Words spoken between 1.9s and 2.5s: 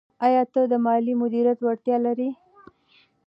لرې؟